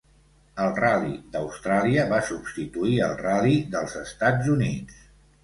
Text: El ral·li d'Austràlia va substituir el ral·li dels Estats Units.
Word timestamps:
El 0.61 0.69
ral·li 0.77 1.11
d'Austràlia 1.35 2.07
va 2.13 2.21
substituir 2.31 2.97
el 3.09 3.15
ral·li 3.21 3.61
dels 3.77 3.95
Estats 4.03 4.53
Units. 4.57 4.99